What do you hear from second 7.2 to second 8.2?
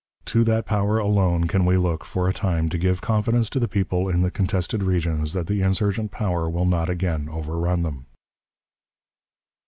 overrun them."